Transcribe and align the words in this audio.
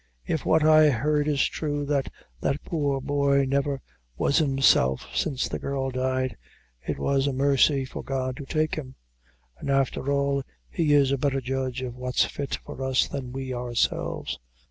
If 0.25 0.47
what 0.47 0.63
I 0.63 0.89
heard 0.89 1.27
is 1.27 1.47
thrue 1.47 1.85
that 1.85 2.11
that 2.39 2.63
poor 2.65 2.99
boy 2.99 3.45
never 3.47 3.81
was 4.17 4.39
himself 4.39 5.05
since 5.13 5.47
the 5.47 5.59
girl 5.59 5.91
died, 5.91 6.37
it 6.81 6.97
was 6.97 7.27
a 7.27 7.33
mercy 7.33 7.85
for 7.85 8.03
God 8.03 8.35
to 8.37 8.45
take 8.47 8.73
him; 8.73 8.95
and 9.59 9.69
afther 9.69 10.11
all 10.11 10.41
He 10.71 10.93
is 10.95 11.11
a 11.11 11.19
betther 11.19 11.39
judge 11.39 11.83
of 11.83 11.93
what's 11.95 12.25
fit 12.25 12.55
for 12.65 12.81
us 12.83 13.07
than 13.07 13.31
we 13.31 13.53
ourselves. 13.53 14.39